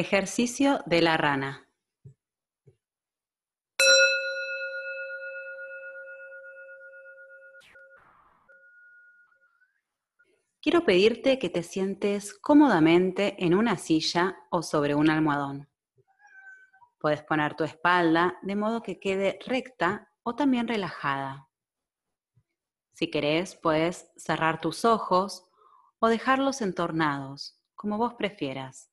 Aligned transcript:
Ejercicio 0.00 0.80
de 0.86 1.02
la 1.02 1.18
rana. 1.18 1.68
Quiero 10.62 10.86
pedirte 10.86 11.38
que 11.38 11.50
te 11.50 11.62
sientes 11.62 12.32
cómodamente 12.32 13.44
en 13.44 13.54
una 13.54 13.76
silla 13.76 14.38
o 14.48 14.62
sobre 14.62 14.94
un 14.94 15.10
almohadón. 15.10 15.68
Puedes 16.98 17.22
poner 17.22 17.54
tu 17.54 17.64
espalda 17.64 18.38
de 18.40 18.56
modo 18.56 18.82
que 18.82 18.98
quede 18.98 19.38
recta 19.44 20.10
o 20.22 20.34
también 20.34 20.66
relajada. 20.66 21.46
Si 22.94 23.10
querés, 23.10 23.54
puedes 23.54 24.10
cerrar 24.16 24.62
tus 24.62 24.86
ojos 24.86 25.46
o 25.98 26.08
dejarlos 26.08 26.62
entornados, 26.62 27.60
como 27.74 27.98
vos 27.98 28.14
prefieras. 28.14 28.89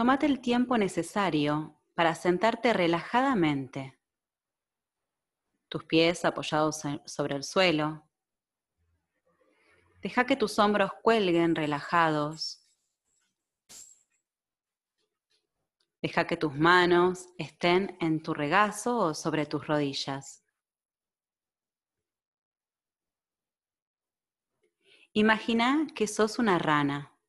Tómate 0.00 0.24
el 0.24 0.40
tiempo 0.40 0.78
necesario 0.78 1.78
para 1.94 2.14
sentarte 2.14 2.72
relajadamente. 2.72 3.98
Tus 5.68 5.84
pies 5.84 6.24
apoyados 6.24 6.80
sobre 7.04 7.36
el 7.36 7.44
suelo. 7.44 8.08
Deja 10.00 10.24
que 10.24 10.36
tus 10.36 10.58
hombros 10.58 10.90
cuelguen 11.02 11.54
relajados. 11.54 12.66
Deja 16.00 16.26
que 16.26 16.38
tus 16.38 16.54
manos 16.54 17.26
estén 17.36 17.98
en 18.00 18.22
tu 18.22 18.32
regazo 18.32 18.96
o 18.96 19.14
sobre 19.14 19.44
tus 19.44 19.66
rodillas. 19.66 20.42
Imagina 25.12 25.86
que 25.94 26.06
sos 26.06 26.38
una 26.38 26.58
rana 26.58 27.19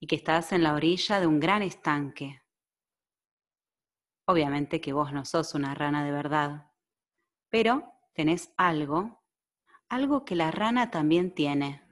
y 0.00 0.06
que 0.06 0.16
estás 0.16 0.52
en 0.52 0.62
la 0.62 0.74
orilla 0.74 1.20
de 1.20 1.26
un 1.26 1.40
gran 1.40 1.62
estanque. 1.62 2.42
Obviamente 4.26 4.80
que 4.80 4.92
vos 4.92 5.12
no 5.12 5.24
sos 5.24 5.54
una 5.54 5.74
rana 5.74 6.04
de 6.04 6.10
verdad, 6.10 6.72
pero 7.48 7.92
tenés 8.12 8.52
algo, 8.56 9.22
algo 9.88 10.24
que 10.24 10.34
la 10.34 10.50
rana 10.50 10.90
también 10.90 11.34
tiene. 11.34 11.82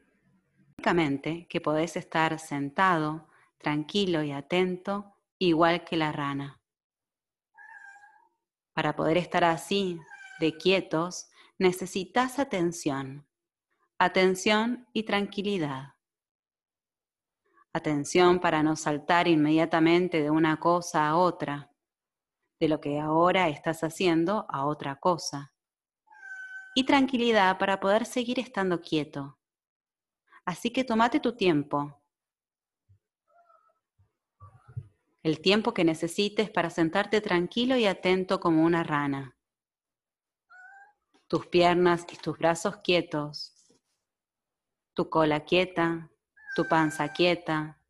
Únicamente 0.76 1.46
que 1.48 1.60
podés 1.60 1.96
estar 1.96 2.38
sentado, 2.38 3.28
tranquilo 3.58 4.22
y 4.22 4.32
atento, 4.32 5.16
igual 5.38 5.84
que 5.84 5.96
la 5.96 6.12
rana. 6.12 6.60
Para 8.72 8.96
poder 8.96 9.16
estar 9.16 9.44
así, 9.44 10.00
de 10.40 10.56
quietos, 10.56 11.28
necesitas 11.58 12.40
atención, 12.40 13.26
atención 13.98 14.88
y 14.92 15.04
tranquilidad. 15.04 15.93
Atención 17.76 18.38
para 18.38 18.62
no 18.62 18.76
saltar 18.76 19.26
inmediatamente 19.26 20.22
de 20.22 20.30
una 20.30 20.60
cosa 20.60 21.08
a 21.08 21.16
otra, 21.16 21.72
de 22.60 22.68
lo 22.68 22.80
que 22.80 23.00
ahora 23.00 23.48
estás 23.48 23.82
haciendo 23.82 24.46
a 24.48 24.64
otra 24.64 25.00
cosa. 25.00 25.52
Y 26.76 26.84
tranquilidad 26.84 27.58
para 27.58 27.80
poder 27.80 28.06
seguir 28.06 28.38
estando 28.38 28.80
quieto. 28.80 29.40
Así 30.44 30.70
que 30.70 30.84
tomate 30.84 31.18
tu 31.18 31.34
tiempo. 31.34 32.00
El 35.24 35.40
tiempo 35.40 35.74
que 35.74 35.82
necesites 35.82 36.50
para 36.50 36.70
sentarte 36.70 37.20
tranquilo 37.20 37.76
y 37.76 37.86
atento 37.86 38.38
como 38.38 38.62
una 38.62 38.84
rana. 38.84 39.36
Tus 41.26 41.48
piernas 41.48 42.06
y 42.12 42.16
tus 42.18 42.38
brazos 42.38 42.76
quietos. 42.84 43.52
Tu 44.94 45.10
cola 45.10 45.40
quieta, 45.44 46.12
tu 46.54 46.68
panza 46.68 47.12
quieta, 47.12 47.80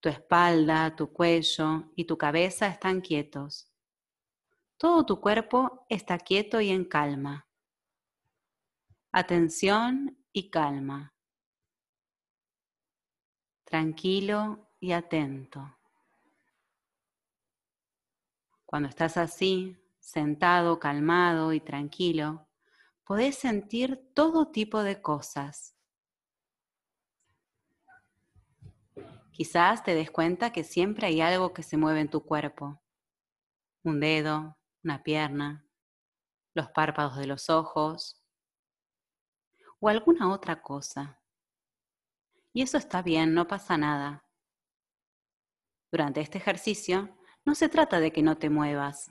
tu 0.00 0.08
espalda, 0.08 0.94
tu 0.94 1.12
cuello 1.12 1.90
y 1.96 2.04
tu 2.04 2.16
cabeza 2.16 2.68
están 2.68 3.00
quietos. 3.00 3.70
Todo 4.76 5.04
tu 5.04 5.20
cuerpo 5.20 5.84
está 5.88 6.16
quieto 6.18 6.60
y 6.60 6.70
en 6.70 6.84
calma. 6.84 7.46
Atención 9.12 10.16
y 10.32 10.48
calma. 10.48 11.12
Tranquilo 13.64 14.70
y 14.78 14.92
atento. 14.92 15.76
Cuando 18.64 18.88
estás 18.88 19.16
así, 19.16 19.76
sentado, 19.98 20.78
calmado 20.78 21.52
y 21.52 21.60
tranquilo, 21.60 22.48
podés 23.04 23.36
sentir 23.36 24.12
todo 24.14 24.52
tipo 24.52 24.82
de 24.84 25.02
cosas 25.02 25.79
Quizás 29.40 29.82
te 29.82 29.94
des 29.94 30.10
cuenta 30.10 30.52
que 30.52 30.64
siempre 30.64 31.06
hay 31.06 31.22
algo 31.22 31.54
que 31.54 31.62
se 31.62 31.78
mueve 31.78 32.00
en 32.00 32.10
tu 32.10 32.26
cuerpo. 32.26 32.78
Un 33.82 33.98
dedo, 33.98 34.58
una 34.84 35.02
pierna, 35.02 35.66
los 36.52 36.68
párpados 36.68 37.16
de 37.16 37.26
los 37.26 37.48
ojos 37.48 38.22
o 39.78 39.88
alguna 39.88 40.30
otra 40.30 40.60
cosa. 40.60 41.22
Y 42.52 42.60
eso 42.60 42.76
está 42.76 43.00
bien, 43.00 43.32
no 43.32 43.46
pasa 43.46 43.78
nada. 43.78 44.26
Durante 45.90 46.20
este 46.20 46.36
ejercicio 46.36 47.16
no 47.46 47.54
se 47.54 47.70
trata 47.70 47.98
de 47.98 48.12
que 48.12 48.20
no 48.20 48.36
te 48.36 48.50
muevas, 48.50 49.10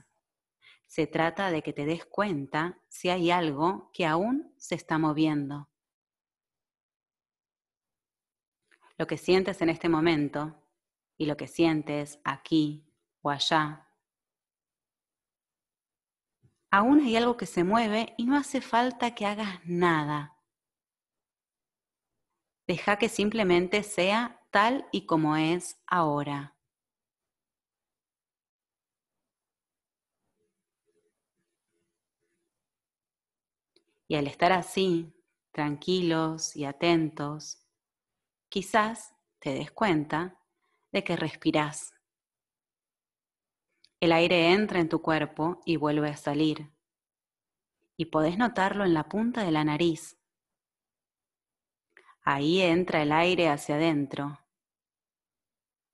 se 0.85 1.07
trata 1.07 1.49
de 1.49 1.63
que 1.63 1.73
te 1.73 1.85
des 1.85 2.05
cuenta 2.05 2.79
si 2.87 3.09
hay 3.09 3.31
algo 3.31 3.89
que 3.93 4.05
aún 4.05 4.53
se 4.59 4.75
está 4.75 4.99
moviendo. 4.99 5.68
Lo 8.99 9.07
que 9.07 9.17
sientes 9.17 9.61
en 9.61 9.69
este 9.69 9.87
momento 9.87 10.61
y 11.17 11.25
lo 11.25 11.37
que 11.37 11.47
sientes 11.47 12.19
aquí 12.25 12.85
o 13.21 13.29
allá. 13.29 13.87
Aún 16.69 16.99
hay 16.99 17.15
algo 17.15 17.37
que 17.37 17.45
se 17.45 17.63
mueve 17.63 18.13
y 18.17 18.25
no 18.25 18.35
hace 18.35 18.59
falta 18.59 19.15
que 19.15 19.25
hagas 19.25 19.61
nada. 19.63 20.37
Deja 22.67 22.97
que 22.97 23.07
simplemente 23.07 23.83
sea 23.83 24.45
tal 24.51 24.85
y 24.91 25.05
como 25.05 25.37
es 25.37 25.81
ahora. 25.87 26.57
Y 34.09 34.15
al 34.15 34.27
estar 34.27 34.51
así, 34.51 35.13
tranquilos 35.53 36.53
y 36.57 36.65
atentos, 36.65 37.58
quizás 38.49 39.15
te 39.39 39.53
des 39.53 39.71
cuenta 39.71 40.39
de 40.91 41.03
que 41.03 41.15
respirás. 41.15 41.93
El 43.99 44.11
aire 44.11 44.53
entra 44.53 44.79
en 44.79 44.89
tu 44.89 45.01
cuerpo 45.01 45.61
y 45.65 45.75
vuelve 45.75 46.09
a 46.09 46.17
salir. 46.17 46.71
Y 47.97 48.05
podés 48.05 48.37
notarlo 48.37 48.85
en 48.85 48.93
la 48.93 49.09
punta 49.09 49.43
de 49.43 49.51
la 49.51 49.63
nariz. 49.63 50.17
Ahí 52.21 52.61
entra 52.61 53.01
el 53.01 53.11
aire 53.11 53.49
hacia 53.49 53.75
adentro 53.75 54.39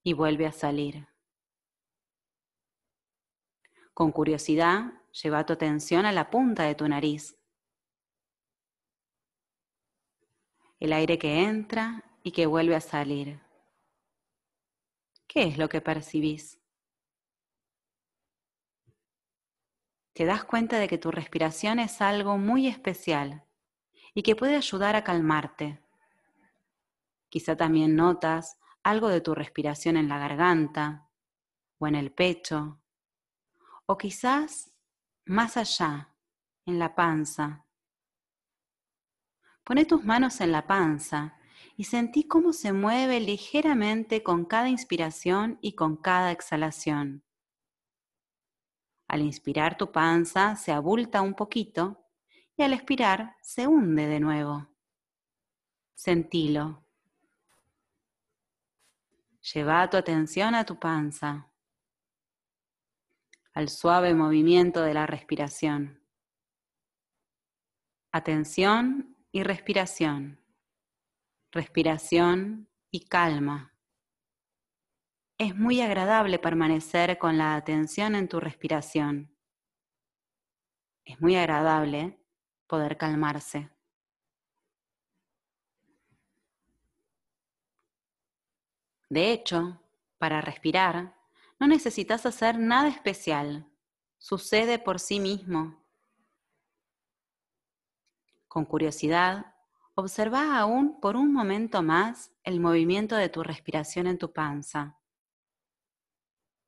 y 0.03 0.13
vuelve 0.13 0.45
a 0.45 0.51
salir. 0.51 1.07
Con 3.93 4.11
curiosidad, 4.11 5.01
lleva 5.11 5.45
tu 5.45 5.53
atención 5.53 6.05
a 6.05 6.11
la 6.11 6.29
punta 6.29 6.63
de 6.63 6.75
tu 6.75 6.87
nariz. 6.87 7.37
El 10.79 10.93
aire 10.93 11.17
que 11.17 11.43
entra 11.43 12.03
y 12.25 12.31
que 12.31 12.47
vuelve 12.47 12.75
a 12.75 12.81
salir. 12.81 13.39
¿Qué 15.27 15.43
es 15.43 15.59
lo 15.59 15.69
que 15.69 15.79
percibís? 15.79 16.59
Te 20.13 20.25
das 20.25 20.43
cuenta 20.43 20.79
de 20.79 20.87
que 20.87 20.97
tu 20.97 21.11
respiración 21.11 21.77
es 21.77 22.01
algo 22.01 22.39
muy 22.39 22.65
especial 22.65 23.45
y 24.15 24.23
que 24.23 24.35
puede 24.35 24.55
ayudar 24.55 24.95
a 24.95 25.03
calmarte. 25.03 25.83
Quizá 27.29 27.55
también 27.55 27.95
notas 27.95 28.57
algo 28.81 29.09
de 29.09 29.21
tu 29.21 29.35
respiración 29.35 29.95
en 29.95 30.09
la 30.09 30.17
garganta 30.17 31.07
o 31.77 31.85
en 31.85 31.93
el 31.93 32.11
pecho, 32.11 32.81
o 33.85 33.99
quizás 33.99 34.71
más 35.25 35.57
allá, 35.57 36.09
en 36.65 36.79
la 36.79 36.95
panza. 36.95 37.65
Pone 39.63 39.85
tus 39.85 40.03
manos 40.03 40.41
en 40.41 40.51
la 40.51 40.65
panza 40.65 41.37
y 41.77 41.85
sentí 41.85 42.27
cómo 42.27 42.53
se 42.53 42.73
mueve 42.73 43.19
ligeramente 43.19 44.23
con 44.23 44.45
cada 44.45 44.69
inspiración 44.69 45.57
y 45.61 45.73
con 45.73 45.97
cada 45.97 46.31
exhalación. 46.31 47.23
Al 49.07 49.21
inspirar 49.21 49.77
tu 49.77 49.91
panza 49.91 50.55
se 50.55 50.71
abulta 50.71 51.21
un 51.21 51.35
poquito 51.35 52.05
y 52.57 52.63
al 52.63 52.73
expirar 52.73 53.35
se 53.41 53.67
hunde 53.67 54.07
de 54.07 54.19
nuevo. 54.19 54.67
Sentilo. 55.93 56.83
Lleva 59.53 59.89
tu 59.89 59.97
atención 59.97 60.55
a 60.55 60.65
tu 60.65 60.79
panza, 60.79 61.51
al 63.53 63.69
suave 63.69 64.15
movimiento 64.15 64.81
de 64.81 64.93
la 64.93 65.05
respiración. 65.05 66.01
Atención 68.11 69.15
y 69.31 69.43
respiración 69.43 70.44
respiración 71.55 72.67
y 72.91 73.05
calma. 73.05 73.73
Es 75.37 75.55
muy 75.55 75.79
agradable 75.79 76.37
permanecer 76.37 77.17
con 77.17 77.37
la 77.37 77.55
atención 77.55 78.13
en 78.15 78.27
tu 78.27 78.41
respiración. 78.41 79.33
Es 81.05 81.21
muy 81.21 81.37
agradable 81.37 82.19
poder 82.67 82.97
calmarse. 82.97 83.69
De 89.09 89.31
hecho, 89.31 89.79
para 90.17 90.41
respirar, 90.41 91.15
no 91.57 91.67
necesitas 91.67 92.25
hacer 92.25 92.59
nada 92.59 92.89
especial. 92.89 93.65
Sucede 94.17 94.77
por 94.77 94.99
sí 94.99 95.21
mismo. 95.21 95.81
Con 98.49 98.65
curiosidad, 98.65 99.54
observa 99.95 100.59
aún 100.59 100.99
por 100.99 101.15
un 101.15 101.31
momento 101.31 101.81
más 101.81 102.31
el 102.43 102.59
movimiento 102.59 103.15
de 103.15 103.29
tu 103.29 103.43
respiración 103.43 104.07
en 104.07 104.17
tu 104.17 104.31
panza. 104.31 104.99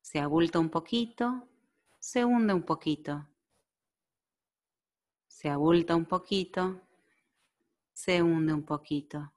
Se 0.00 0.18
abulta 0.18 0.58
un 0.58 0.70
poquito, 0.70 1.46
se 1.98 2.24
hunde 2.24 2.54
un 2.54 2.62
poquito. 2.62 3.28
Se 5.26 5.50
abulta 5.50 5.94
un 5.94 6.06
poquito, 6.06 6.80
se 7.92 8.22
hunde 8.22 8.54
un 8.54 8.64
poquito. 8.64 9.32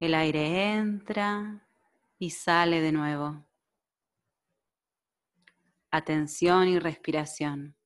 El 0.00 0.14
aire 0.14 0.72
entra 0.72 1.66
y 2.18 2.30
sale 2.30 2.80
de 2.80 2.92
nuevo. 2.92 3.44
Atención 5.90 6.68
y 6.68 6.78
respiración. 6.78 7.76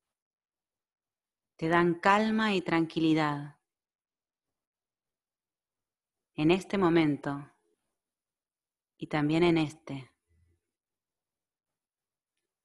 Te 1.57 1.69
dan 1.69 1.95
calma 1.95 2.55
y 2.55 2.63
tranquilidad. 2.63 3.60
En 6.41 6.51
este 6.51 6.79
momento 6.79 7.51
y 8.97 9.09
también 9.09 9.43
en 9.43 9.59
este. 9.59 10.11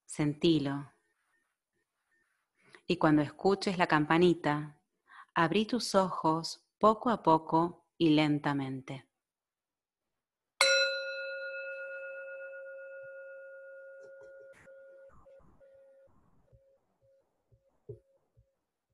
Sentilo. 0.05 0.93
Y 2.87 2.95
cuando 2.95 3.21
escuches 3.21 3.77
la 3.77 3.87
campanita, 3.87 4.79
abrí 5.33 5.65
tus 5.65 5.93
ojos 5.93 6.65
poco 6.77 7.09
a 7.09 7.21
poco 7.21 7.89
y 7.97 8.11
lentamente. 8.11 9.09